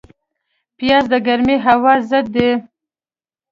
[0.77, 2.51] پیاز د ګرمې هوا ضد دی